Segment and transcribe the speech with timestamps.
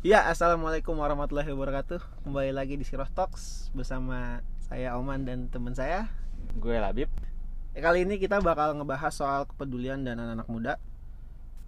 [0.00, 2.24] Ya, assalamualaikum warahmatullahi wabarakatuh.
[2.24, 6.08] Kembali lagi di Siroh Talks bersama saya Oman dan teman saya.
[6.56, 7.12] Gue Labib.
[7.76, 10.74] Eh, kali ini kita bakal ngebahas soal kepedulian dan anak-anak muda.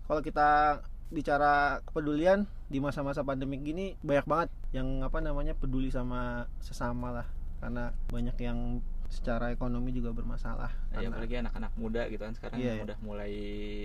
[0.09, 0.81] Kalau kita
[1.13, 7.29] bicara kepedulian di masa-masa pandemik gini banyak banget yang apa namanya peduli sama sesama lah
[7.61, 10.69] karena banyak yang secara ekonomi juga bermasalah.
[10.93, 12.83] Ya, Karena- apalagi anak-anak muda gitu kan sekarang Iya, iya.
[12.85, 13.33] udah mulai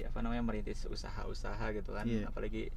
[0.03, 2.03] apa namanya merintis usaha-usaha gitu kan.
[2.05, 2.27] Iya.
[2.27, 2.69] Apalagi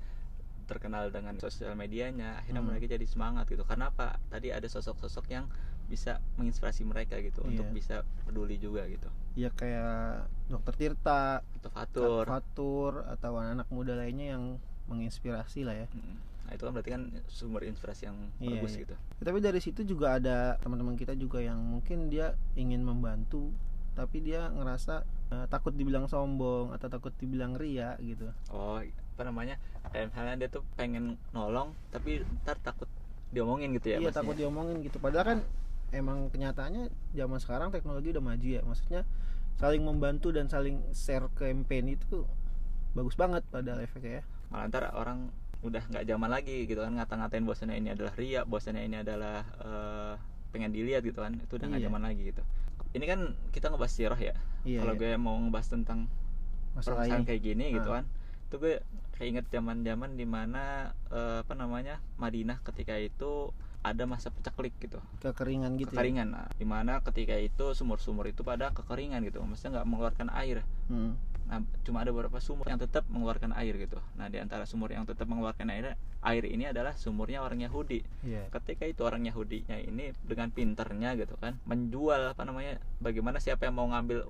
[0.67, 2.71] terkenal dengan sosial medianya, akhirnya Hmm.
[2.75, 3.63] mereka jadi semangat gitu.
[3.63, 4.19] Karena apa?
[4.31, 5.47] Tadi ada sosok-sosok yang
[5.87, 7.75] bisa menginspirasi mereka gitu untuk Iya.
[7.75, 9.07] bisa peduli juga gitu.
[9.37, 12.25] ya kayak Dokter Tirta, Atau fatur.
[12.25, 14.57] Fatur atau anak-anak muda lainnya yang
[14.89, 15.87] menginspirasi lah ya.
[15.93, 16.17] Mm.
[16.47, 18.83] Nah, itu kan berarti kan sumber inspirasi yang Iya, bagus iya.
[18.87, 18.95] gitu.
[19.19, 23.51] Tapi dari situ juga ada teman-teman kita juga yang mungkin dia ingin membantu,
[23.93, 28.31] tapi dia ngerasa eh, takut dibilang sombong atau takut dibilang ria gitu.
[28.49, 29.59] Oh, apa namanya?
[29.91, 32.87] Kayak misalnya dia tuh pengen nolong tapi ntar takut
[33.35, 34.23] diomongin gitu ya iya maksudnya.
[34.23, 35.03] takut diomongin gitu.
[35.03, 35.39] Padahal kan
[35.91, 38.63] emang kenyataannya zaman sekarang teknologi udah maju ya.
[38.63, 39.03] Maksudnya
[39.59, 42.23] saling membantu dan saling share campaign itu
[42.95, 44.25] bagus banget pada efeknya ya.
[44.47, 45.27] malah ntar orang
[45.61, 50.15] udah nggak zaman lagi gitu kan ngata-ngatain bahwasannya ini adalah ria bahwasannya ini adalah eh,
[50.53, 51.89] pengen dilihat gitu kan itu udah nggak Iya.
[51.89, 52.43] zaman lagi gitu
[52.93, 54.81] ini kan kita ngebahas sirah ya Iya.
[54.85, 55.01] kalau iya.
[55.01, 56.09] gue mau ngebahas tentang
[56.73, 57.29] masalah permasalahan ini.
[57.29, 57.95] kayak gini gitu Ah.
[58.01, 58.05] kan
[58.47, 58.75] itu gue
[59.13, 60.63] kayak inget zaman-zaman di mana
[61.09, 65.89] eh, apa namanya Madinah ketika itu ada masa pecaklik gitu kekeringan gitu.
[65.89, 65.95] ya.
[65.95, 70.63] kekeringan nah, di mana ketika itu sumur-sumur itu pada kekeringan gitu maksudnya nggak mengeluarkan air
[70.87, 71.15] Hmm.
[71.47, 74.03] Nah, cuma ada beberapa sumur yang tetap mengeluarkan air gitu.
[74.19, 75.95] Nah, di antara sumur yang tetap mengeluarkan air,
[76.27, 78.03] air ini adalah sumurnya orang Yahudi.
[78.27, 78.51] Iya.
[78.51, 83.79] Ketika itu orang Yahudinya ini dengan pinternya gitu kan, menjual apa namanya, bagaimana siapa yang
[83.79, 84.27] mau ngambil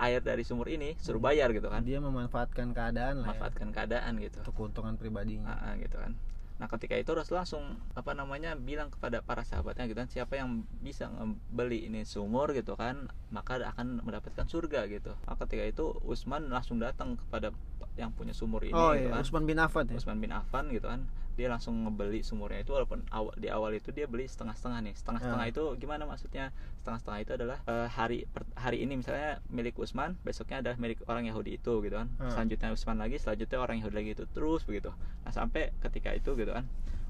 [0.00, 3.30] air dari sumur ini suruh bayar gitu kan, Dia memanfaatkan keadaan lah.
[3.30, 4.40] ya, manfaatkan keadaan gitu.
[4.42, 5.54] untuk keuntungan pribadinya.
[5.54, 6.16] Ah, ah, gitu kan.
[6.54, 10.62] Nah, ketika itu Rasul langsung apa namanya bilang kepada para sahabatnya gitu kan, siapa yang
[10.78, 15.18] bisa membeli ini sumur gitu kan, maka akan mendapatkan surga gitu.
[15.26, 17.50] Nah, ketika itu Utsman langsung datang kepada
[17.94, 19.22] yang punya sumur ini oh gitu iya, kan.
[19.22, 19.96] Usman bin Affan ya.
[19.98, 23.90] Utsman bin Affan gitu kan dia langsung ngebeli sumurnya itu walaupun awal, di awal itu
[23.90, 24.94] dia beli setengah-setengah nih.
[24.94, 25.50] Setengah-setengah Ah.
[25.50, 26.54] itu gimana maksudnya?
[26.78, 31.24] Setengah-setengah itu adalah eh, hari per- hari ini misalnya milik Utsman besoknya adalah milik orang
[31.24, 32.08] Yahudi itu gitu kan.
[32.16, 32.30] Ah.
[32.30, 34.94] selanjutnya Utsman lagi selanjutnya orang Yahudi lagi itu terus begitu.
[35.20, 36.64] Nah sampai ketika itu gitu kan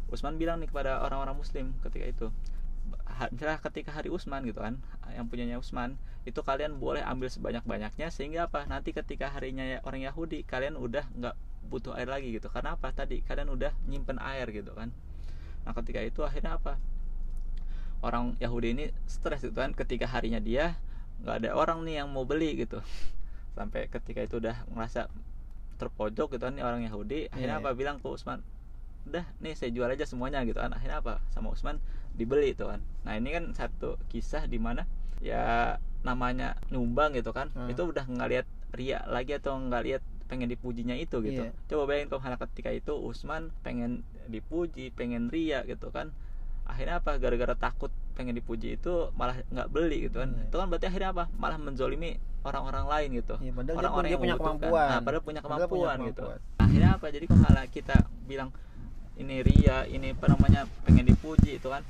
[0.06, 2.26] Utsman bilang nih kepada orang-orang Muslim ketika itu
[3.30, 4.76] misalnya ketika hari Utsman gitu kan
[5.10, 8.64] yang punyanya Utsman itu kalian boleh ambil sebanyak-banyaknya sehingga apa?
[8.64, 11.36] Nanti ketika harinya ya- orang Yahudi kalian udah nggak
[11.68, 12.48] butuh air lagi gitu.
[12.52, 12.92] Karena apa?
[12.92, 14.92] Tadi kalian udah nyimpen air gitu kan.
[15.64, 16.76] Nah ketika itu akhirnya apa?
[18.04, 19.72] Orang Yahudi ini stres gitu kan.
[19.72, 20.76] Ketika harinya dia
[21.24, 22.80] nggak ada orang nih yang mau beli gitu.
[23.56, 25.08] Sampai ketika itu udah merasa
[25.80, 27.32] terpojok gitu kan nih orang Yahudi.
[27.32, 28.44] Akhirnya Iya, apa bilang ke Utsman
[29.04, 30.72] udah nih saya jual aja semuanya gitu kan.
[30.72, 31.20] Akhirnya apa?
[31.32, 31.80] Sama Utsman
[32.16, 32.80] dibeli itu kan.
[33.04, 34.88] Nah ini kan satu kisah di mana
[35.20, 37.48] ya namanya nyumbang gitu kan.
[37.52, 37.68] Hmm.
[37.72, 41.52] itu udah nggak lihat ria lagi atau nggak lihat pengen dipujinya itu gitu Iya.
[41.68, 46.10] coba bayangin kalau misalnya ketika itu Usman pengen dipuji pengen ria gitu kan
[46.64, 50.48] akhirnya apa gara-gara takut pengen dipuji itu malah nggak beli gitu kan Iya.
[50.48, 54.36] itu kan berarti akhirnya apa malah menzolimi orang-orang lain gitu Iya, padahal orang-orang yang punya
[54.36, 54.86] kemampuan.
[54.86, 56.22] Nah, padahal punya Padahal kemampuan, punya gitu.
[56.24, 56.60] kemampuan.
[56.60, 57.06] Akhirnya apa?
[57.08, 58.48] Jadi kalau kita bilang
[59.14, 61.80] ini ria, ini apa namanya pengen dipuji itu kan,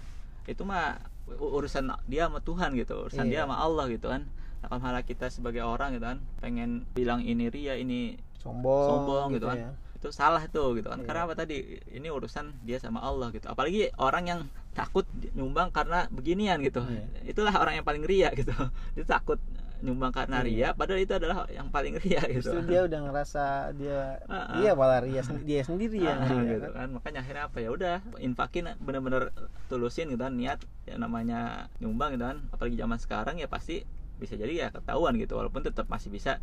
[0.47, 3.31] itu mah urusan dia sama Tuhan gitu, urusan Iya.
[3.33, 4.23] dia sama Allah gitu kan.
[4.69, 9.49] Kalau malah kita sebagai orang gitu kan, pengen bilang ini ria, ini Sombong, sombong gitu,
[9.49, 9.71] kan, ya.
[9.97, 11.01] itu salah tuh gitu kan.
[11.01, 11.07] Iya.
[11.09, 11.81] Karena apa tadi?
[11.89, 13.49] Ini urusan dia sama Allah gitu.
[13.49, 14.41] Apalagi orang yang
[14.77, 16.85] takut nyumbang karena beginian gitu.
[16.85, 17.09] Iya.
[17.25, 18.53] Itulah orang yang paling ria gitu.
[18.97, 19.41] Dia takut
[19.85, 20.69] nyumbang karena ria, Iya.
[20.73, 22.41] padahal itu adalah yang paling ria gitu.
[22.41, 23.45] Justru dia udah ngerasa
[23.77, 24.17] dia
[24.57, 26.73] dia malah ria dia sendiri ria, gitu kan.
[26.73, 29.29] kan makanya akhirnya apa ya udah infakin bener-bener
[29.69, 30.57] tulusin gitu kan niat
[30.89, 33.85] ya namanya nyumbang gitu kan apalagi zaman sekarang ya pasti
[34.25, 36.41] bisa jadi ya ketahuan gitu walaupun tetap masih bisa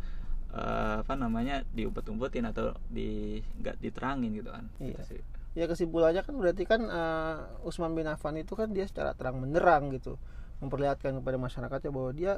[0.54, 4.94] eh, apa namanya diumpet-umpetin atau di nggak diterangin gitu kan Iya.
[4.94, 5.20] Gitu sih.
[5.52, 9.90] Ya kesimpulannya kan berarti kan eh, Usman bin Affan itu kan dia secara terang benderang
[9.90, 10.16] gitu
[10.62, 12.32] memperlihatkan kepada masyarakatnya bahwa dia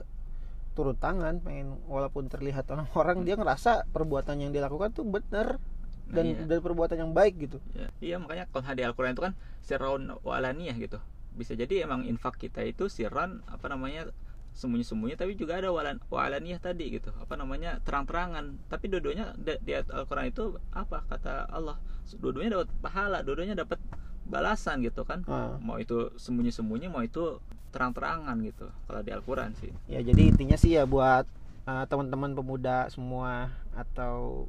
[0.74, 5.60] turun tangan pengen walaupun terlihat orang-orang dia ngerasa perbuatan yang dia lakukan tuh benar
[6.04, 6.44] Nah, dan iya.
[6.44, 7.58] dan perbuatan yang baik gitu.
[7.72, 9.32] Ya, iya makanya kalau di Al-Quran itu kan
[9.64, 11.00] sirron wa alaniyah gitu
[11.34, 14.12] bisa jadi emang infak kita itu sirron apa namanya
[14.54, 17.10] sembunyi-sembunyi tapi juga ada walan walaniyah tadi gitu.
[17.18, 17.82] Apa namanya?
[17.82, 18.70] Terang-terangan.
[18.70, 21.02] Tapi dua-duanya di Al-Qur'an itu apa?
[21.10, 21.76] Kata Allah.
[22.14, 23.82] Dua-duanya dapat pahala dua-duanya dapat
[24.24, 25.26] balasan gitu kan.
[25.28, 25.60] Ah.
[25.60, 27.42] mau itu sembunyi-sembunyi mau itu
[27.74, 28.70] terang-terangan gitu.
[28.86, 29.74] Kalau di Al-Qur'an sih.
[29.90, 31.26] Ya jadi intinya sih ya buat
[31.66, 34.46] uh, teman-teman pemuda semua atau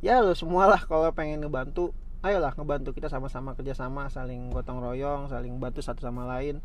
[0.00, 1.92] ya lo semua lah kalau pengen ngebantu
[2.24, 6.60] ayolah ngebantu kita sama-sama kerjasama saling gotong royong saling bantu satu sama lain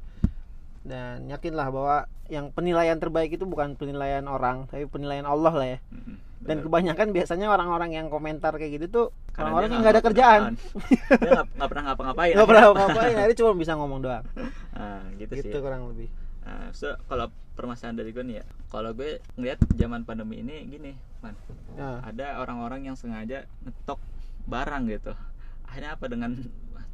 [0.86, 5.80] dan yakinlah bahwa yang penilaian terbaik itu bukan penilaian orang tapi penilaian Allah lah ya.
[5.90, 10.04] Mm-mm, dan kebanyakan biasanya orang-orang yang komentar kayak gitu tuh Karena orang-orang yang nggak ada
[10.06, 10.42] kerjaan.
[11.26, 12.34] dia nggak pernah ngapa-ngapain.
[12.38, 14.26] Nggak pernah ngapain akhirnya cuma bisa ngomong doang.
[14.78, 15.62] Nah, gitu, gitu sih.
[15.66, 16.08] kurang lebih.
[16.46, 20.94] Nah, so, kalau permasalahan dari gue nih ya kalau gue ngeliat zaman pandemi ini gini
[21.26, 21.34] man.
[21.74, 23.98] Nah, ada orang-orang yang sengaja ngetok
[24.46, 25.18] barang gitu.
[25.66, 26.46] Akhirnya apa dengan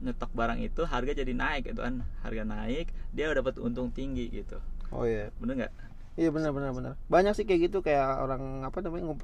[0.01, 4.27] nyetok barang itu harga jadi naik gitu kan harga naik dia udah dapat untung tinggi
[4.30, 4.57] gitu
[4.89, 5.74] oh iya bener nggak
[6.18, 9.15] iya benar benar benar banyak sih kayak gitu kayak orang apa namanya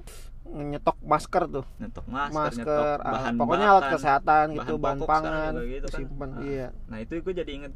[0.47, 3.94] nyetok masker tuh nyetok masker, masker, nyetok ah, bahan pokoknya alat bahan.
[3.97, 5.97] kesehatan gitu bahan bahan, pokok pangan gitu kan.
[6.00, 6.41] simpan Nah.
[6.45, 7.73] iya nah itu gue jadi inget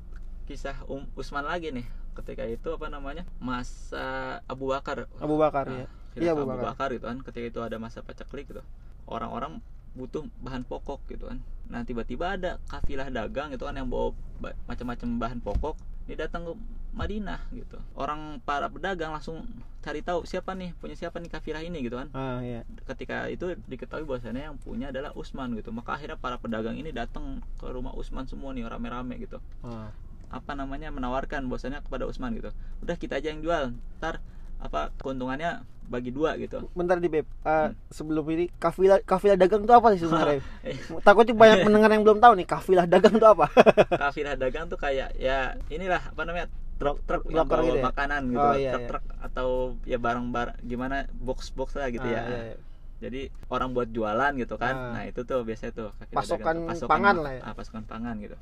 [0.47, 5.83] kisah um, Usman lagi nih ketika itu apa namanya masa Abu Bakar Abu Bakar Nah,
[5.83, 6.65] ya Iya, Abu Abu Bakar.
[6.75, 8.59] Bakar gitu kan ketika itu ada masa paceklik gitu
[9.07, 11.39] orang-orang butuh bahan pokok gitu kan.
[11.67, 15.75] Nah tiba-tiba ada kafilah dagang gitu kan yang bawa ba- macam-macam bahan pokok
[16.07, 16.53] ini datang ke
[16.91, 17.79] Madinah gitu.
[17.95, 19.47] Orang para pedagang langsung
[19.79, 20.75] cari tahu siapa nih?
[20.75, 21.79] Punya siapa nih kafilah ini?
[21.79, 22.11] gitu kan.
[22.11, 22.67] Ah iya.
[22.83, 25.71] Ketika itu diketahui bahwasannya yang punya adalah Usman gitu.
[25.71, 29.39] Maka akhirnya para pedagang ini datang ke rumah Usman semua nih rame-rame gitu.
[29.63, 29.87] Ah.
[30.31, 30.87] apa namanya?
[30.91, 32.51] Menawarkan bahwasannya kepada Usman gitu.
[32.79, 33.75] Udah kita aja yang jual.
[33.99, 34.23] Ntar
[34.61, 37.43] apa keuntungannya bagi dua gitu bentar di beb Hmm.
[37.43, 42.03] Ah, sebelum ini kafilah kafilah dagang itu apa sih sebenarnya Eh, takutnya banyak pendengar yang
[42.03, 43.45] belum tahu nih kafilah dagang itu apa
[44.03, 46.47] kafilah dagang tuh kayak ya inilah apa namanya
[46.77, 47.83] truk-truk yang bawa gitu ya?
[47.83, 49.47] makanan gitu Oh, iya, truk-truk atau
[49.83, 52.55] ya barang-barang gimana box-box lah gitu Ah, ya iya, iya.
[52.99, 54.91] jadi orang buat jualan gitu kan Ah.
[54.95, 56.87] nah itu tuh biasanya tuh Pasokan dagang tuh.
[56.87, 57.41] pangan lah ya?
[57.43, 58.37] ah, pasokan pangan gitu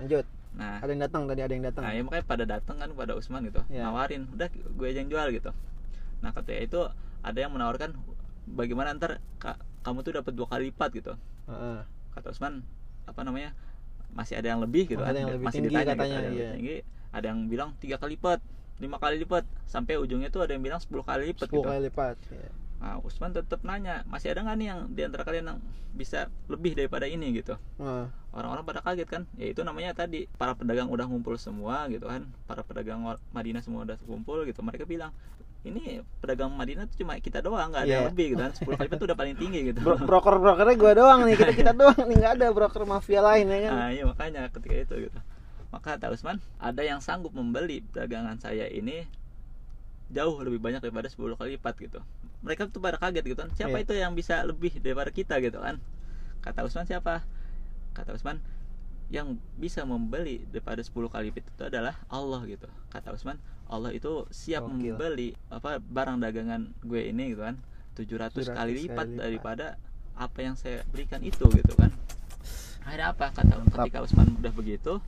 [0.00, 2.88] lanjut nah ada yang datang tadi ada yang datang Nah, ya makanya pada datang kan
[2.92, 3.88] pada Usman gitu, Iya.
[3.88, 5.48] nawarin, udah gue aja yang jual gitu.
[6.20, 6.80] Nah, ketika itu
[7.24, 7.96] ada yang menawarkan
[8.44, 11.12] bagaimana ntar ka- kamu tuh dapat dua kali lipat gitu.
[11.48, 11.88] Heeh.
[12.12, 12.60] Kata Usman,
[13.08, 13.56] apa namanya?
[14.12, 15.16] Masih ada yang lebih gitu kan.
[15.16, 16.44] ada yang lebih Masih tinggi ditanya katanya, gitu, ada yang iya.
[16.44, 16.76] lebih tinggi.
[17.16, 18.38] Ada yang bilang tiga kali lipat,
[18.76, 21.64] lima kali lipat, sampai ujungnya tuh ada yang bilang 10 kali lipat 10 gitu.
[21.64, 22.50] kali lipat Iya.
[22.82, 25.58] Nah, Usman tetap nanya, masih ada nggak nih yang di antara kalian yang
[25.94, 27.30] bisa lebih daripada ini?
[27.30, 27.54] Gitu?
[27.78, 29.22] Nah, orang-orang pada kaget kan.
[29.38, 32.26] Ya itu namanya tadi para pedagang udah ngumpul semua gitu kan.
[32.50, 32.98] Para pedagang
[33.30, 34.66] Madinah semua udah kumpul gitu.
[34.66, 35.14] Mereka bilang
[35.62, 38.10] ini pedagang Madinah tuh cuma kita doang nggak ada yang Iya.
[38.10, 38.50] lebih gitu kan.
[38.50, 39.78] 10 kali tuh udah paling tinggi gitu.
[39.78, 43.46] Bro- broker brokernya gue doang nih kita kita doang nih nggak ada broker mafia lain
[43.46, 43.72] ya kan?
[43.78, 45.18] Nah iya makanya ketika itu gitu.
[45.70, 49.06] Maka kata Usman ada yang sanggup membeli dagangan saya ini
[50.10, 52.02] jauh lebih banyak daripada 10 kali lipat gitu
[52.42, 53.84] mereka tuh pada kaget gitu kan siapa Iya.
[53.86, 55.38] itu yang bisa lebih daripada kita?
[55.38, 55.78] gitu kan.
[56.42, 57.22] Kata Usman siapa?
[57.94, 58.42] Kata Usman
[59.08, 62.66] yang bisa membeli daripada 10 kali lipat itu adalah Allah gitu.
[62.88, 64.98] Kata Usman Allah itu siap Gokil.
[64.98, 67.56] membeli apa barang dagangan gue ini gitu kan.
[67.94, 69.06] 700, 700 kali lipat.
[69.16, 69.66] daripada
[70.16, 71.92] apa yang saya berikan itu gitu kan.
[72.82, 73.30] Akhirnya apa?
[73.30, 74.98] Kata ketika Usman udah begitu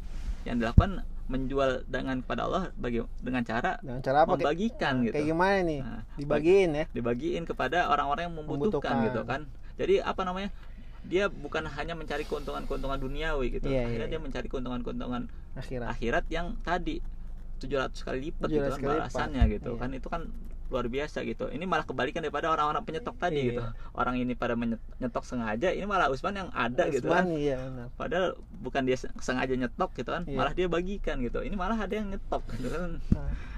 [0.47, 4.37] yang dilakukan menjual dengan kepada Allah bagi dengan cara dengan cara apa?
[4.37, 5.15] Kayak, membagikan gitu.
[5.17, 5.81] kayak gimana nih?
[5.81, 6.85] Nah, dibagiin ya?
[6.93, 8.97] dibagiin kepada orang-orang yang membutuhkan, Membutuhkan.
[9.09, 9.41] gitu kan.
[9.81, 10.51] Jadi apa namanya?
[11.05, 13.69] Dia bukan hanya mencari keuntungan-keuntungan duniawi gitu.
[13.69, 15.23] Iya, akhirnya iya, dia mencari keuntungan-keuntungan
[15.57, 15.87] akhirat.
[15.93, 17.01] akhirat yang tadi
[17.61, 19.01] 700 kali lipat gitu 700 kan kali lipat.
[19.05, 19.81] balasannya gitu Iya.
[19.81, 19.91] kan.
[19.93, 20.23] Itu kan
[20.73, 21.49] luar biasa gitu.
[21.49, 23.49] Ini malah kebalikan daripada orang-orang penyetok tadi Iya.
[23.51, 23.63] gitu.
[23.93, 27.25] Orang ini pada menyetok sengaja ini malah Usman yang ada gitu kan.
[27.25, 27.87] Usman, iya benar.
[27.95, 28.27] Padahal
[28.59, 30.37] bukan dia sengaja nyetok gitu kan Iya.
[30.37, 31.41] malah dia bagikan gitu.
[31.41, 32.97] Ini malah ada yang nyetok gitu kan.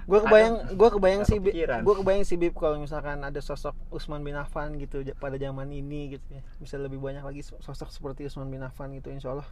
[0.06, 1.80] Gue kebayang gue kebayang kepikiran.
[1.82, 6.14] gue kebayang sih Bib kalau misalkan ada sosok Usman bin Affan gitu pada zaman ini
[6.14, 6.42] gitu ya.
[6.58, 9.46] Bisa lebih banyak lagi so- sosok seperti Usman bin Affan gitu insya Allah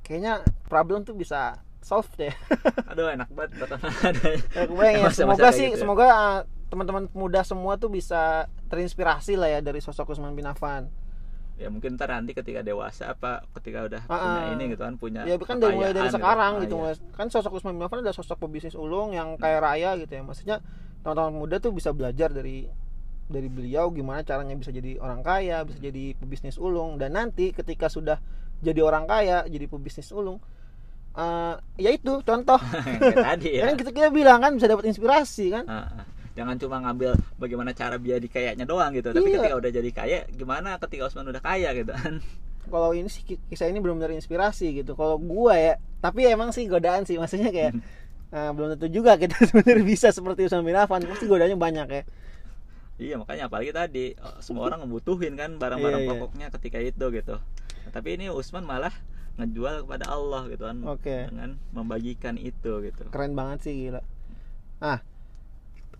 [0.00, 2.30] kayaknya problem tuh bisa solve deh.
[2.86, 3.50] Aduh enak banget
[4.54, 5.80] Ya, kebayang ya semoga sih gitu ya.
[5.80, 10.86] semoga uh, teman-teman muda semua tuh bisa terinspirasi lah ya dari sosok Usman bin Affan.
[11.60, 14.54] Ya mungkin ntar nanti ketika dewasa apa ketika udah Ah, punya ah.
[14.56, 17.26] ini gitu kan punya ya kan dari mulai dari kekayaan sekarang Ah, gitu mulai kan
[17.28, 20.22] sosok Usman bin Affan adalah sosok pebisnis ulung yang kaya raya gitu ya.
[20.24, 20.56] Maksudnya
[21.04, 22.64] teman-teman muda tuh bisa belajar dari
[23.30, 26.96] dari beliau gimana caranya bisa jadi orang kaya bisa jadi pebisnis ulung.
[26.96, 28.16] Dan nanti ketika sudah
[28.64, 30.40] jadi orang kaya jadi pebisnis ulung
[31.10, 32.60] eh ya itu contoh.
[33.26, 35.64] Tadi ya kan kita, kita bilang kan bisa dapat inspirasi kan?
[35.66, 36.06] Ah.
[36.32, 39.10] Jangan cuma ngambil bagaimana cara biar dikayanya doang gitu.
[39.10, 39.38] Tapi Iya.
[39.40, 42.22] ketika udah jadi kaya gimana ketika Osman udah kaya gitu kan?
[42.62, 44.94] Kalau ini sih ki- kisah ini benar-benar inspirasi gitu.
[44.94, 47.16] Kalau gua ya tapi emang sih godaan sih.
[47.16, 47.72] Maksudnya kayak
[48.30, 51.02] eh, belum tentu juga kita sebenarnya bisa seperti Usman bin Affan.
[51.02, 52.02] Pasti godaannya banyak ya.
[53.00, 56.12] Iya makanya apalagi tadi oh, semua orang ngebutuhin kan barang-barang Iya, iya.
[56.14, 57.36] pokoknya ketika itu gitu.
[57.80, 58.92] Nah, tapi ini Usman malah
[59.34, 60.78] ngejual kepada Allah gitu kan.
[60.84, 61.26] Oke.
[61.26, 63.02] dengan membagikan itu gitu.
[63.08, 64.04] Keren banget sih gila.
[64.78, 65.00] Nah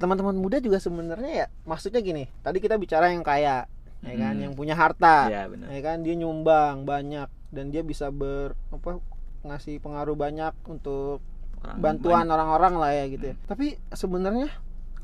[0.01, 3.69] teman-teman muda juga sebenarnya ya maksudnya gini tadi kita bicara yang kaya
[4.01, 4.43] ya kan Hmm.
[4.49, 5.69] yang punya harta benar.
[5.69, 8.97] ya kan dia nyumbang banyak dan dia bisa ber apa
[9.45, 11.21] ngasih pengaruh banyak untuk
[11.61, 13.35] Orang bantuan orang-orang lah ya gitu ya.
[13.45, 14.49] Tapi sebenarnya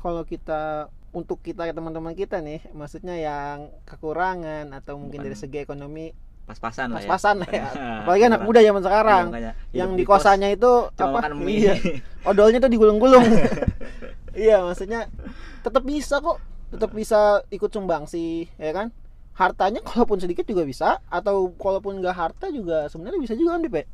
[0.01, 5.25] kalau kita untuk kita ya teman-teman kita nih, maksudnya yang kekurangan atau mungkin Bukan.
[5.29, 6.05] dari segi ekonomi
[6.47, 7.09] pas-pasan lah ya.
[7.09, 7.65] pas-pasan lah ya.
[7.67, 9.25] Nah, Apalagi anak muda zaman sekarang
[9.69, 11.29] yang di kos, kosannya itu cuma apa?
[11.45, 11.73] Iya,
[12.25, 13.25] odolnya tuh digulung-gulung.
[14.37, 15.09] iya, maksudnya
[15.59, 16.37] tetap bisa kok,
[16.69, 18.93] tetap bisa ikut sumbangsi, ya kan?
[19.33, 23.75] Hartanya kalaupun sedikit juga bisa atau kalaupun nggak harta juga sebenarnya bisa juga kan Dip,
[23.75, 23.85] ya?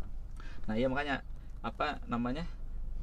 [0.67, 1.15] Nah, iya makanya
[1.59, 2.43] apa namanya?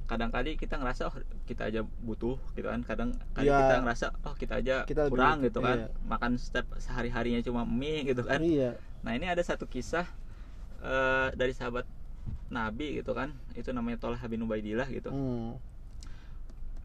[0.08, 1.14] Kadang kali kita ngerasa oh
[1.46, 2.82] kita aja butuh gitu kan.
[2.82, 3.62] Kadang kali Iya.
[3.62, 5.76] kita ngerasa oh kita aja Kita lebih kurang butuh, gitu kan.
[5.78, 5.86] iya.
[6.02, 8.42] Makan setiap sehari-harinya cuma mie gitu kan.
[8.42, 8.74] Iya.
[9.06, 10.08] Nah, ini ada satu kisah
[10.82, 11.86] eh, dari sahabat
[12.50, 13.30] Nabi gitu kan.
[13.54, 15.14] Itu namanya Tolha bin Ubaidillah gitu.
[15.14, 15.60] Hmm.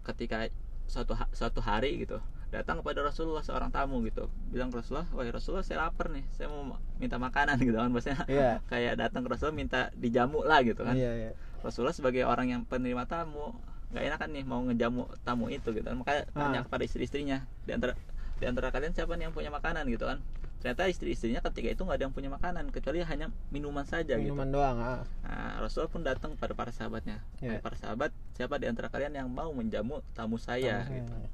[0.06, 0.48] Ketika
[0.86, 5.28] suatu ha- suatu hari gitu datang kepada Rasulullah seorang tamu gitu bilang ke Rasulullah wahai
[5.30, 8.52] Rasulullah saya lapar nih saya mau ma- minta makanan gitu kan maksudnya Iya.
[8.72, 11.32] kayak datang ke Rasulullah minta dijamu lah gitu kan Iya, iya.
[11.60, 15.84] Rasulullah sebagai orang yang penerima tamu nggak enak kan nih mau ngejamu tamu itu gitu
[15.84, 16.48] kan makanya Ah.
[16.48, 17.94] tanya kepada istri-istrinya di antara
[18.36, 20.22] di antara kalian siapa nih yang punya makanan gitu kan
[20.66, 24.50] ternyata istri-istrinya ketika itu nggak ada yang punya makanan kecuali hanya minuman saja gitu Minuman
[24.50, 25.06] doang, ah.
[25.22, 27.22] Nah, Rasulullah pun datang kepada para sahabatnya.
[27.38, 30.82] "Hai Para sahabat, siapa di antara kalian yang mau menjamu tamu saya?
[30.82, 31.14] Tamu Gitu.
[31.14, 31.30] saya.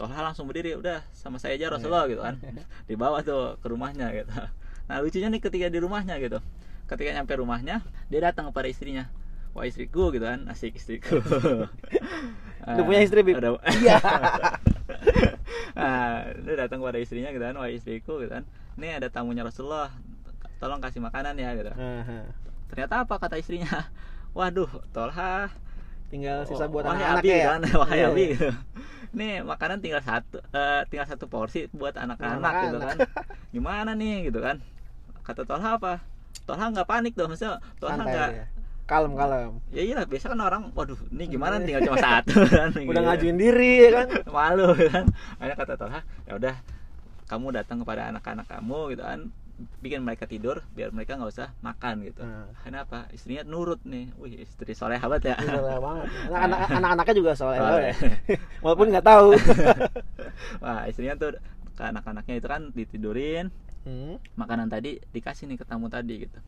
[0.00, 2.40] Toha langsung berdiri, udah sama saya aja Rasulullah gitu kan.
[2.88, 4.32] Dibawa tuh ke rumahnya gitu.
[4.88, 6.40] Nah, lucunya nih ketika di rumahnya gitu.
[6.88, 9.12] Ketika nyampe rumahnya, dia datang kepada istrinya.
[9.52, 11.20] Wah istriku gitu kan, asik istriku.
[12.64, 13.36] Udah punya istri, Bib?
[13.84, 14.00] Iya.
[15.76, 18.44] Nah, dia datang kepada istrinya gitu kan, wah istriku gitu kan.
[18.80, 19.92] Ini ada tamunya Rasulullah,
[20.58, 21.72] tolong kasih makanan ya gitu.
[22.72, 23.14] Ternyata apa?
[23.20, 23.86] kata istrinya.
[24.36, 25.48] Waduh tolha
[26.06, 27.46] Tinggal sisa buat wahai anak-anak Abi ya.
[27.50, 27.60] kan.
[27.82, 28.32] Wahai Iya, Abi iya.
[28.36, 28.48] gitu.
[29.16, 32.96] Nih makanan tinggal satu eh, tinggal satu porsi buat anak-anak gitu kan.
[33.50, 34.30] Gimana nih?
[34.30, 34.62] gitu kan.
[35.26, 35.98] Kata Tolha apa?
[36.46, 38.30] Tolha nggak panik dong maksudnya Tolha nggak.
[38.86, 39.58] Kalem, kalem.
[39.68, 43.02] ya iya biasa kan orang waduh ini gimana tinggal cuma satu kan Udah gitu.
[43.02, 44.08] ngajuin diri ya kan.
[44.36, 45.04] malu kan
[45.36, 46.54] akhirnya kata Tolha ya udah
[47.26, 49.20] kamu datang kepada anak-anak kamu gitu kan
[49.80, 52.46] bikin mereka tidur biar mereka nggak usah makan gitu Nah.
[52.60, 56.06] kenapa istrinya nurut nih wih istri soleh banget ya soleh banget.
[56.28, 57.66] Anak- anak- Anak-anaknya juga soleh Soleh.
[57.66, 57.82] banget.
[57.82, 58.36] ya.
[58.60, 59.28] Walaupun nggak tahu.
[60.60, 61.34] wah istrinya tuh
[61.72, 63.46] ke anak-anaknya itu kan ditidurin
[63.82, 64.18] Hmm.
[64.34, 66.38] makanan tadi dikasih nih ke tamu tadi gitu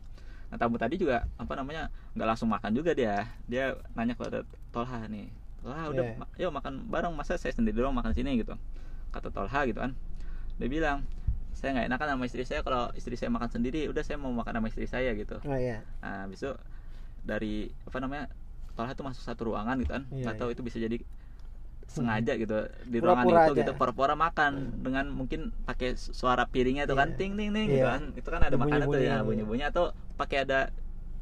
[0.49, 5.05] nah tamu tadi juga apa namanya nggak langsung makan juga dia dia nanya kepada Tolha
[5.05, 5.29] nih
[5.59, 6.17] Tolha udah Iya.
[6.17, 8.57] ma- yuk makan bareng masa saya sendiri doang makan sini gitu
[9.09, 9.93] kata Tolha gitu kan
[10.57, 11.05] dia bilang
[11.53, 14.53] saya nggak enakan sama istri saya kalau istri saya makan sendiri udah saya mau makan
[14.55, 15.85] sama istri saya gitu Oh iya.
[15.99, 16.57] nah besok
[17.21, 18.25] dari apa namanya
[18.73, 20.55] Tolha tuh masuk satu ruangan gitu kan Iya, nggak tahu iya.
[20.55, 20.97] itu bisa jadi
[21.85, 22.53] sengaja gitu
[22.85, 23.53] di ruangan itu aja.
[23.55, 27.17] gitu pura-pura makan dengan mungkin pakai su- suara piringnya itu kan Iya.
[27.17, 27.89] ting ting ting gitu Iya.
[27.91, 29.09] kan itu kan ada makanan tuh Bunyi-bunyi.
[29.11, 29.85] ya bunyi-bunyi atau
[30.19, 30.69] pakai ada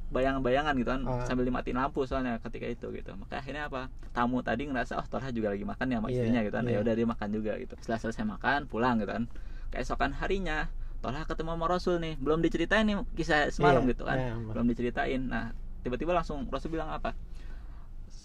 [0.07, 1.27] bayangan-bayangan gitu kan Ah.
[1.27, 3.11] sambil dimatiin lampu soalnya ketika itu gitu.
[3.13, 3.91] Maka akhirnya apa?
[4.11, 6.63] Tamu tadi ngerasa oh Tolha juga lagi makan ya sama Iya, istrinya gitu kan.
[6.65, 6.73] Iya.
[6.73, 7.73] ya udah dia makan juga gitu.
[7.77, 9.23] Setelah selesai makan pulang gitu kan.
[9.69, 12.15] Keesokan harinya Tolha ketemu sama Rasul nih.
[12.17, 14.17] Belum diceritain nih kisah semalam Iya, gitu kan.
[14.17, 15.21] iya, belum diceritain.
[15.21, 15.51] Nah
[15.83, 17.11] tiba-tiba langsung Rasul bilang apa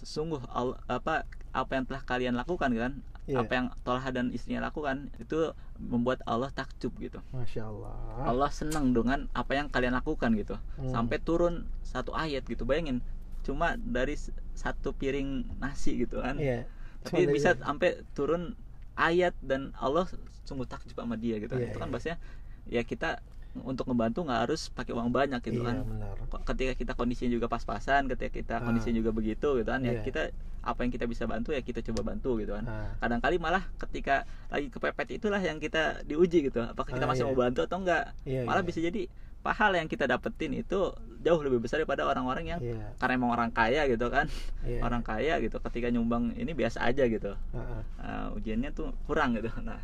[0.02, 3.38] sungguh Allah, apa apa yang telah kalian lakukan kan Iya.
[3.38, 7.94] apa yang Tolha dan istrinya lakukan itu membuat Allah takjub gitu Masya Allah.
[8.20, 10.90] Allah senang dengan apa yang kalian lakukan gitu Hmm.
[10.90, 12.98] sampai turun satu ayat gitu bayangin
[13.42, 14.18] cuma dari
[14.52, 16.66] satu piring nasi gitu kan Iya.
[17.00, 18.58] tapi Cuma dari- bisa sampai turun
[18.94, 20.10] ayat dan Allah
[20.42, 21.94] sungguh takjub sama dia gitu Iya, itu kan iya.
[21.94, 22.18] bahasanya
[22.66, 23.22] ya kita
[23.60, 26.14] untuk ngebantu nggak harus pakai uang banyak gitu iya, kan benar.
[26.48, 28.64] Ketika kita kondisinya juga pas-pasan ketika kita Ah.
[28.64, 30.02] kondisinya juga begitu gitu kan ya Iya.
[30.02, 30.22] kita
[30.62, 34.24] apa yang kita bisa bantu ya kita coba bantu gitu kan Nah, kadang-kali malah ketika
[34.48, 37.28] lagi kepepet itulah yang kita diuji gitu apakah kita Ah, masih iya.
[37.28, 38.68] mau bantu atau enggak iya, malah iya.
[38.68, 39.02] bisa jadi
[39.42, 43.50] pahala yang kita dapetin itu jauh lebih besar daripada orang-orang yang Iya, karena emang orang
[43.50, 44.30] kaya gitu kan
[44.62, 44.80] iya.
[44.80, 47.80] orang kaya gitu ketika nyumbang ini biasa aja gitu Heeh.
[47.98, 49.76] Nah, ujiannya tuh kurang gitu nah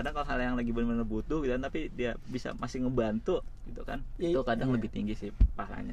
[0.00, 3.84] kadang kalau hal yang lagi benar-benar butuh gitu kan, tapi dia bisa masih ngebantu gitu
[3.84, 4.76] kan Ya, itu kadang iya.
[4.80, 5.92] lebih tinggi sih pahalanya.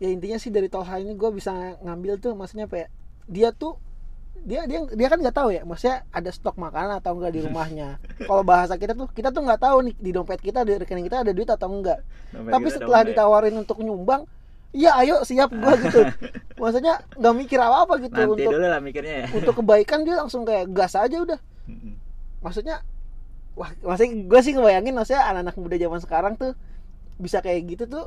[0.00, 1.52] Ya intinya sih dari Tolha ini gue bisa
[1.84, 2.88] ngambil tuh maksudnya ya
[3.28, 3.76] dia tuh
[4.42, 8.00] dia dia dia kan nggak tahu ya maksudnya ada stok makanan atau enggak di rumahnya.
[8.28, 11.22] Kalau bahasa kita tuh kita tuh nggak tahu nih di dompet kita di rekening kita
[11.22, 12.00] ada duit atau enggak
[12.34, 13.08] Dompet tapi setelah ya.
[13.14, 14.26] ditawarin untuk nyumbang
[14.74, 16.00] iya ayo siap gua gitu.
[16.58, 19.26] Maksudnya nggak mikir apa apa gitu nanti untuk dulu lah mikirnya ya.
[19.30, 21.38] untuk kebaikan dia langsung kayak gas aja udah.
[22.42, 22.82] Maksudnya
[23.54, 26.52] wah maksudnya gue sih ngebayangin maksudnya anak-anak muda zaman sekarang tuh
[27.16, 28.06] bisa kayak gitu tuh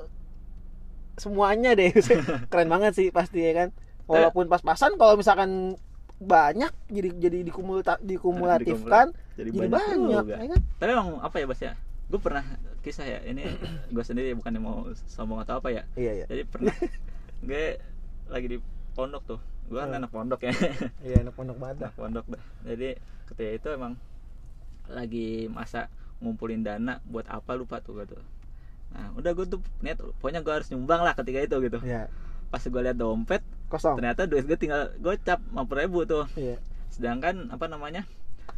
[1.18, 1.92] semuanya deh.
[2.52, 3.70] Keren banget sih pasti ya kan?
[4.08, 5.76] Walaupun pas-pasan kalau misalkan
[6.18, 10.36] banyak jadi jadi dikumulta, dikumulatifkan jadi, jadi banyak, banyak, juga.
[10.42, 10.62] ya kan?
[10.82, 11.74] Tapi emang apa ya bos ya?
[12.08, 12.44] Gue pernah
[12.82, 13.44] kisah ya ini
[13.94, 15.84] gue sendiri bukan mau sombong atau apa ya?
[15.96, 16.26] Iya iya.
[16.30, 16.74] Jadi pernah
[17.48, 17.64] gue
[18.28, 18.58] lagi di
[18.94, 19.40] pondok tuh.
[19.68, 20.00] Gue kan Hmm.
[20.00, 20.54] anak pondok ya.
[21.04, 22.44] Iya anak pondok banget anak pondok dah.
[22.64, 22.90] Jadi
[23.28, 23.94] ketika itu emang
[24.90, 28.22] lagi masa ngumpulin dana buat apa lupa tuh gue tuh.
[28.94, 31.80] Nah udah gue tuh niat pokoknya gue harus nyumbang lah ketika itu gitu.
[31.84, 32.10] Iya.
[32.48, 34.00] Pas gue lihat dompet kosong.
[34.00, 36.26] ternyata duit gue tinggal gocap 50 ribu tuh.
[36.34, 36.58] Iya.
[36.90, 38.08] Sedangkan apa namanya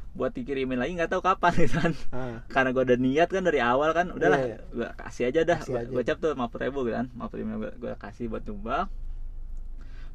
[0.09, 1.91] buat dikirimin lagi nggak tahu kapan gitu kan.
[2.13, 2.41] Ah.
[2.49, 4.57] Karena gue udah niat kan dari awal kan udahlah Iya, iya.
[4.73, 5.57] gue kasih aja dah.
[5.61, 5.91] Kasih gue aja.
[6.13, 8.87] gocap tuh 50 ribu gitu kan 50 ribu gue, kasih buat nyumbang.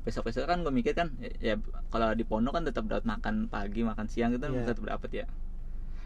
[0.04, 1.54] Besok besok kan gue mikir kan ya, ya
[1.88, 4.68] kalau di pondok kan tetap dapat makan pagi makan siang gitu kan Iya.
[4.68, 5.26] tetap dapat ya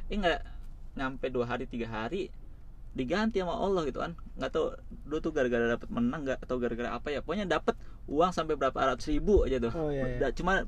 [0.09, 0.41] ini nggak?
[0.99, 2.33] Nyampe dua hari tiga hari
[2.97, 4.13] diganti sama Allah gitu kan.
[4.41, 4.67] Nggak tahu
[5.07, 6.39] dulu tuh gara-gara dapat menang nggak?
[6.43, 7.21] Atau gara-gara apa ya?
[7.23, 7.77] Pokoknya dapat
[8.09, 9.73] uang sampai berapa ratus ribu aja tuh.
[9.77, 10.29] Oh, iya, iya.
[10.35, 10.65] Cuma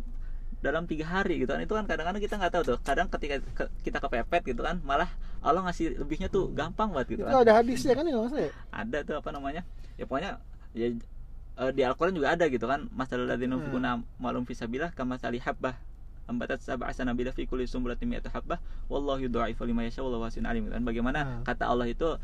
[0.60, 1.60] dalam tiga hari gitu kan.
[1.64, 2.78] Itu kan kadang-kadang kita nggak tahu tuh.
[2.84, 5.08] Kadang ketika ke- kita kepepet gitu kan malah
[5.40, 7.40] Allah ngasih lebihnya tuh gampang banget gitu itu kan.
[7.40, 9.62] ada hadisnya kan nggak masalah ya ada tuh apa namanya?
[9.96, 10.30] Ya pokoknya
[10.76, 10.86] ya
[11.60, 12.86] eh, di Al-Quran juga ada gitu kan.
[12.92, 14.04] Masalah ladina Hmm.
[14.20, 15.74] malum fisabilah kama sali habbah
[16.30, 18.56] ambatat sab'a sanabila fi kulli sumbratin mi'atu habbah
[18.86, 20.70] wallahu yudha'ifu liman yasha wallahu wasi'un alim.
[20.70, 21.42] Kan bagaimana Hmm.
[21.42, 22.14] kata Allah itu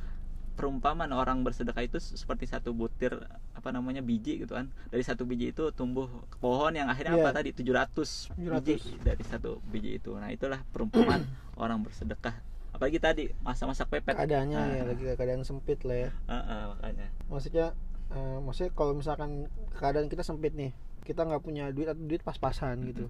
[0.55, 3.13] perumpamaan orang bersedekah itu seperti satu butir
[3.53, 4.73] apa namanya biji gitu kan.
[4.87, 6.09] Dari satu biji itu tumbuh
[6.39, 7.21] pohon yang akhirnya Iya.
[7.21, 9.05] apa tadi 700 biji 700.
[9.05, 10.15] dari satu biji itu.
[10.15, 11.29] Nah itulah perumpamaan
[11.61, 12.41] orang bersedekah.
[12.73, 14.15] Apalagi tadi masa-masa pepet.
[14.15, 14.69] Keadaannya Ah.
[14.71, 16.11] ya lagi keadaan sempit lah ya.
[16.25, 17.07] Ah, ah, makanya.
[17.27, 17.67] Maksudnya
[18.09, 20.73] eh, maksudnya kalau misalkan keadaan kita sempit nih
[21.03, 23.07] kita nggak punya duit atau duit pas-pasan gitu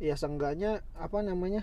[0.00, 1.62] ya seenggaknya apa namanya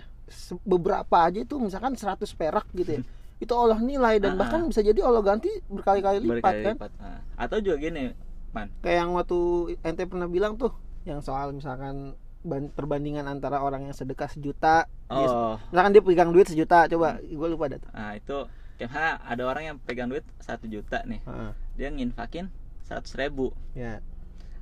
[0.62, 3.02] beberapa aja itu misalkan 100 perak gitu ya.
[3.38, 4.66] Itu Allah nilai dan Ah, bahkan ah.
[4.66, 6.74] bisa jadi Allah ganti berkali-kali lipat berkali kan?
[6.74, 7.20] lipat Ah.
[7.38, 8.10] atau juga gini
[8.50, 8.66] man.
[8.80, 9.38] Kayak yang waktu
[9.80, 15.30] ente pernah bilang tuh yang soal misalkan ban- perbandingan antara orang yang sedekah sejuta dia-
[15.30, 15.54] oh.
[15.70, 18.38] misalkan dia pegang duit sejuta coba gue lupa tuh nah itu
[18.80, 22.50] mana ada orang yang pegang duit satu juta nih Ah, dia nginfakin
[22.82, 23.54] seratus ribu.
[23.70, 24.02] Ya.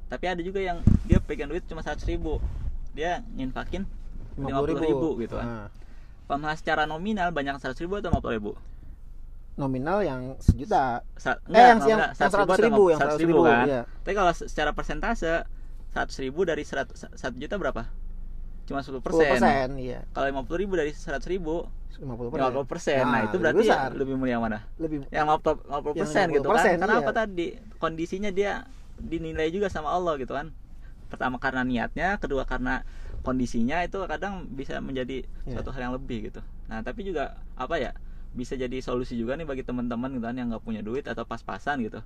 [0.06, 2.44] Tapi ada juga yang dia pegang duit cuma seratus ribu
[2.96, 3.84] dia nginfakin
[4.40, 5.08] lima puluh ribu.
[5.20, 5.46] gitu kan.
[5.46, 5.68] Ah,
[6.26, 8.50] Pemahaman secara nominal banyak seratus ribu atau lima puluh ribu?
[9.56, 11.00] Nominal yang sejuta.
[11.16, 13.64] Sa- eh yang yang, nominal, yang 100 atau ribu yang 100 100 ribu, kan?
[13.64, 13.80] iya.
[14.04, 15.32] tapi kalau se- secara persentase
[15.92, 17.88] seratus ribu dari seratus satu juta berapa?
[18.68, 20.04] Cuma 10 10 persen iya.
[20.12, 21.64] Kalau lima puluh ribu dari seratus ribu
[21.96, 23.00] 50 lima puluh persen.
[23.00, 23.88] Nah, itu lebih berarti besar.
[23.96, 24.58] lebih mulia mana?
[24.76, 26.64] Lebih yang 50 50 Yang persen gitu kan.
[26.76, 27.16] 50%, kenapa iya.
[27.16, 27.46] tadi
[27.80, 28.52] kondisinya dia
[29.00, 30.52] dinilai juga sama Allah gitu kan
[31.06, 32.82] pertama karena niatnya kedua karena
[33.22, 35.58] kondisinya itu kadang bisa menjadi Iya.
[35.58, 36.40] suatu hal yang lebih gitu.
[36.70, 37.90] Nah tapi juga apa ya
[38.36, 41.82] bisa jadi solusi juga nih bagi teman-teman gitu kan yang nggak punya duit atau pas-pasan
[41.82, 42.02] gitu.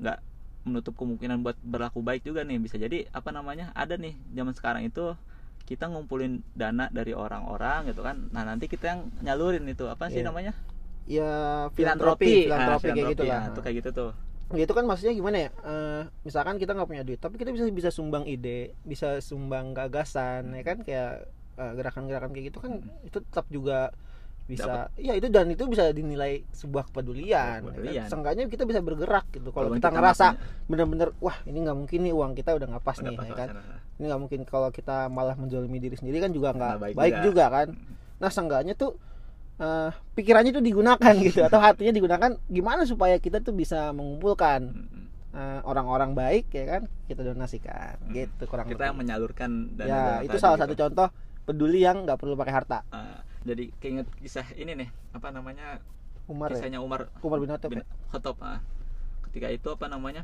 [0.00, 0.18] Nggak
[0.64, 2.56] menutup kemungkinan buat berlaku baik juga nih.
[2.60, 5.12] Bisa jadi apa namanya ada nih zaman sekarang itu
[5.64, 8.28] kita ngumpulin dana dari orang-orang gitu kan.
[8.32, 10.28] Nah nanti kita yang nyalurin itu apa sih Iya.
[10.32, 10.52] namanya?
[11.04, 12.48] Ya filantropi filantropi.
[12.48, 13.40] filantropi Ah, kayak gitu lah.
[13.44, 14.10] Nah, itu kayak gitu tuh
[14.54, 17.88] itu kan maksudnya gimana ya Eh, misalkan kita nggak punya duit tapi kita bisa bisa
[17.88, 22.92] sumbang ide bisa sumbang gagasan ya kan kayak eh, gerakan-gerakan kayak gitu kan Hmm.
[23.02, 23.90] itu tetap juga
[24.44, 27.88] bisa iya itu dan itu bisa dinilai sebuah kepedulian, Kepedulian.
[27.88, 28.08] Ya kan?
[28.12, 30.26] seenggaknya kita bisa bergerak gitu kalau kita nggak ngerasa
[30.66, 33.34] bener-bener wah ini nggak mungkin nih uang kita udah nggak pas udah nih pas ya
[33.34, 33.80] kan pasaran.
[33.94, 37.14] ini nggak mungkin kalau kita malah menjolimi diri sendiri kan juga nggak Nggak baik baik,
[37.14, 37.24] juga.
[37.24, 37.44] juga.
[37.48, 37.66] kan
[38.14, 38.92] nah seenggaknya tuh
[39.56, 44.60] eh, pikirannya tuh digunakan gitu atau hatinya digunakan gimana supaya kita tuh bisa mengumpulkan
[45.30, 48.12] eh, orang-orang baik ya kan kita donasikan Mm.
[48.14, 49.00] gitu kurang kita yang lebih.
[49.06, 50.64] menyalurkan dana ya dana itu salah gitu.
[50.66, 51.08] satu contoh
[51.44, 55.78] peduli yang nggak perlu pakai harta Ah, jadi keinget kisah ini nih apa namanya
[56.24, 57.86] Umar ya kisahnya Umar Umar bin Khattab bin ya?
[58.08, 58.58] Khattab ah.
[59.28, 60.22] ketika itu apa namanya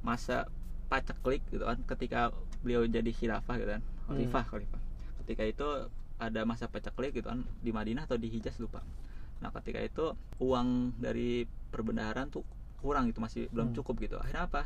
[0.00, 0.46] masa
[0.86, 2.30] paceklik gitu kan ketika
[2.62, 4.14] beliau jadi khilafah gitu kan Hmm.
[4.14, 4.80] khalifah khalifah
[5.20, 5.68] ketika itu
[6.16, 8.80] ada masa paceklik gitu kan di Madinah atau di Hijaz lupa.
[9.40, 12.44] Nah ketika itu uang dari perbendaharaan tuh
[12.80, 13.76] kurang gitu masih belum Hmm.
[13.76, 14.16] cukup gitu.
[14.16, 14.62] Akhirnya apa?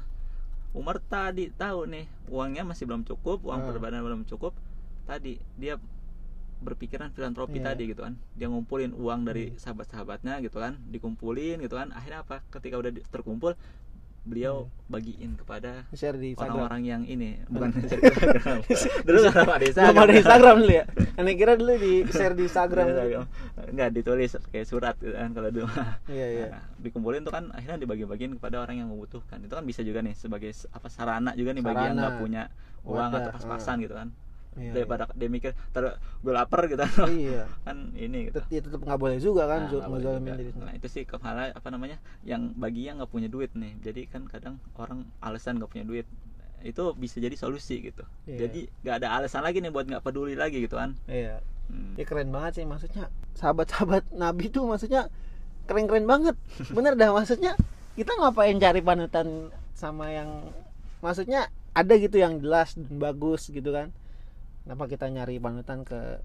[0.70, 3.68] Umar tadi tahu nih uangnya masih belum cukup uang Hmm.
[3.74, 4.54] perbendaharaan belum cukup.
[5.10, 5.74] Tadi dia
[6.60, 7.72] berpikiran filantropi Iya.
[7.72, 8.14] tadi gitu kan.
[8.36, 11.90] Dia ngumpulin uang dari sahabat-sahabatnya gitu kan dikumpulin gitu kan.
[11.90, 12.44] Akhirnya apa?
[12.52, 13.56] Ketika udah terkumpul
[14.20, 16.68] beliau bagiin kepada share di Instagram.
[16.68, 17.40] orang-orang yang ini.
[17.48, 18.59] Bukan share di Instagram.
[19.06, 20.85] Dulu nggak ada di belum ada Instagram dulu ya?
[21.16, 22.87] Aneh kira dulu di share di Instagram.
[23.72, 25.68] Nggak ditulis kayak surat gitu kan kalau dulu.
[26.11, 26.46] Iya iya.
[26.52, 29.40] Nah, dikumpulin tuh kan akhirnya dibagi-bagiin kepada orang yang membutuhkan.
[29.40, 32.02] Itu kan bisa juga nih sebagai apa sarana juga nih bagi yang Sarana.
[32.04, 32.42] nggak punya
[32.85, 34.09] uang Wadah, atau pas-pasan gitu kan
[34.58, 36.82] Iya, daripada dia mikir ter gue lapar gitu.
[37.06, 37.46] Iya.
[37.66, 38.42] Kan ini gitu.
[38.42, 40.34] Tet- ya tetap nggak boleh juga kan Nah, boleh juga.
[40.34, 43.78] diri Nah itu sih kepala apa namanya yang bagi yang nggak punya duit nih.
[43.78, 46.06] Jadi kan kadang orang alasan nggak punya duit
[46.60, 48.04] itu bisa jadi solusi gitu.
[48.28, 48.46] Iya.
[48.48, 50.92] jadi nggak ada alasan lagi nih buat nggak peduli lagi gitu kan.
[51.06, 51.40] Iya.
[51.70, 51.94] Hmm.
[51.94, 53.06] ya keren banget sih maksudnya
[53.38, 55.06] sahabat-sahabat Nabi tuh maksudnya
[55.70, 56.34] keren-keren banget.
[56.76, 57.54] Bener dah maksudnya
[57.94, 60.50] kita ngapain cari panutan sama yang
[61.00, 63.94] maksudnya ada gitu yang jelas dan bagus gitu kan
[64.70, 66.22] kenapa kita nyari panutan ke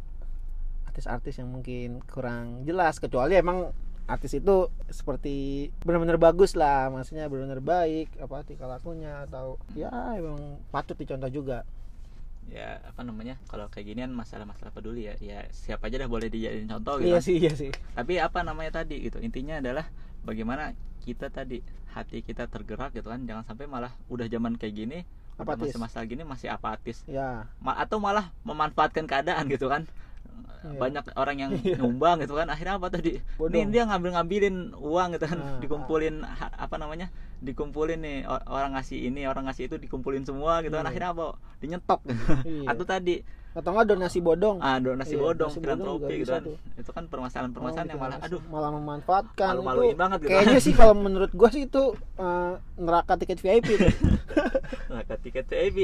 [0.86, 3.02] artis-artis yang mungkin kurang jelas?
[3.02, 3.74] Kecuali emang
[4.06, 6.94] artis itu seperti benar-benar bagus lah.
[6.94, 11.66] Maksudnya benar-benar baik apa tingkah lakunya atau ya emang patut dicontoh juga.
[12.46, 13.42] Ya apa namanya?
[13.50, 15.18] Kalau kayak ginian masalah-masalah peduli ya.
[15.18, 17.18] Ya siapa aja dah boleh dijadiin contoh gitu.
[17.18, 17.74] Iya sih iya sih.
[17.98, 19.18] Tapi apa namanya tadi gitu?
[19.26, 19.90] Intinya adalah
[20.22, 21.66] bagaimana kita tadi
[21.98, 23.26] hati kita tergerak gitu kan.
[23.26, 25.02] Jangan sampai malah udah zaman kayak gini
[25.38, 25.70] Apatis.
[25.70, 29.84] masih masalah gini masih apatis ya Ma- atau malah memanfaatkan keadaan gitu kan
[30.66, 30.82] Iya.
[30.82, 31.78] banyak orang yang Iya.
[31.78, 33.54] nyumbang gitu kan akhirnya apa tadi Bodong.
[33.54, 38.74] nih dia ngambil ngambilin uang gitu kan Nah, dikumpulin ha- apa namanya dikumpulin nih orang
[38.74, 40.90] ngasih ini orang ngasih itu dikumpulin semua gitu kan Iya.
[40.90, 41.26] akhirnya apa
[41.62, 42.24] dinyetok gitu.
[42.44, 42.68] Iya.
[42.68, 43.22] atau tadi
[43.56, 46.58] atau nggak donasi bodong ah donasi Iya, bodong donasi filantropi gitu kan tuh.
[46.76, 50.30] itu kan permasalahan-permasalahan Oh, yang gitu, malah aduh malah memanfaatkan malu-maluin itu banget gitu.
[50.30, 51.84] kayaknya sih kalau menurut gua sih itu
[52.18, 53.68] eh, neraka tiket VIP
[54.92, 55.78] neraka tiket VIP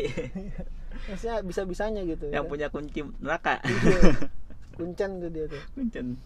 [1.02, 2.50] maksudnya bisa bisanya gitu yang ya.
[2.50, 4.00] punya kunci neraka Iya.
[4.78, 6.18] kuncen tuh dia tuh Kuncen.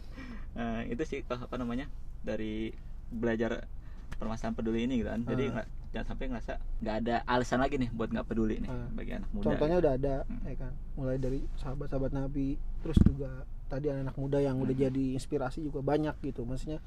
[0.54, 2.72] Nah, itu sih apa namanya dari
[3.06, 3.68] belajar
[4.16, 5.22] permasalahan peduli ini gitu kan.
[5.26, 5.68] Jadi Ah.
[5.96, 8.92] Jangan sampai ngerasa nggak ada alasan lagi nih buat nggak peduli nih Ah.
[8.92, 9.46] bagi anak muda.
[9.48, 9.82] contohnya gitu.
[9.82, 10.44] udah ada Hmm.
[10.44, 12.48] ya kan mulai dari sahabat-sahabat nabi
[12.84, 13.30] terus juga
[13.66, 14.86] tadi anak muda yang udah Hmm.
[14.86, 16.84] jadi inspirasi juga banyak gitu maksudnya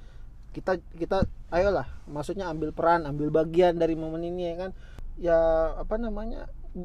[0.51, 4.71] kita kita ayolah maksudnya ambil peran ambil bagian dari momen ini ya kan
[5.17, 5.39] ya
[5.75, 6.45] apa namanya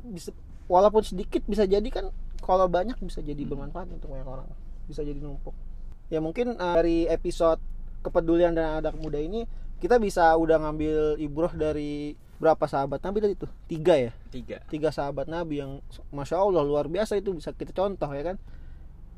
[0.10, 0.32] bisa
[0.66, 2.08] walaupun sedikit bisa jadi kan
[2.40, 3.52] kalau banyak bisa jadi Hmm.
[3.52, 4.48] bermanfaat untuk banyak orang
[4.86, 5.52] bisa jadi numpuk
[6.08, 7.60] ya mungkin uh, dari episode
[8.00, 9.44] kepedulian dan anak muda ini
[9.84, 14.64] kita bisa udah ngambil ibroh dari berapa sahabat nabi tadi tuh tiga ya Tiga.
[14.66, 18.38] tiga sahabat Nabi yang masya Allah luar biasa itu bisa kita contoh ya kan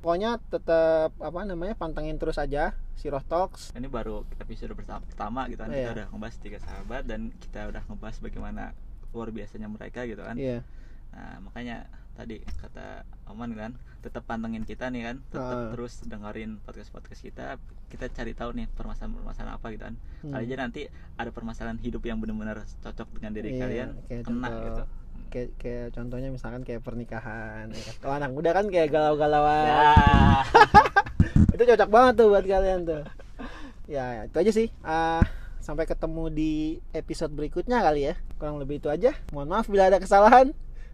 [0.01, 5.59] pokoknya tetap apa namanya pantengin terus aja Siroh Talks Ini baru episode pertama, pertama gitu
[5.59, 5.69] kan.
[5.69, 5.89] Kita Iya.
[5.91, 8.63] udah ngebahas tiga sahabat dan kita udah ngebahas bagaimana
[9.11, 10.35] luar biasanya mereka gitu kan.
[10.35, 10.61] iya
[11.09, 15.69] Nah, makanya tadi kata Oman kan tetap pantengin kita nih kan tetap Ah.
[15.69, 19.95] terus dengerin podcast podcast kita kita cari tahu nih permasalahan-permasalahan apa gitu kan.
[20.21, 20.31] Hmm.
[20.31, 20.81] kali aja nanti
[21.13, 24.83] ada permasalahan hidup yang benar-benar cocok dengan diri Iya, kalian kayak kena contoh- gitu.
[25.27, 29.65] kayak kayak contohnya misalkan kayak pernikahan ya kalau anak muda kan kayak galau-galauan.
[29.65, 29.83] Ya.
[31.51, 33.01] Itu cocok banget tuh buat kalian tuh.
[33.85, 34.67] Ya itu aja sih.
[34.81, 35.23] Ah,
[35.57, 36.53] sampai ketemu di
[36.91, 38.15] episode berikutnya kali ya.
[38.35, 39.15] Kurang lebih itu aja.
[39.29, 40.51] Mohon maaf bila ada kesalahan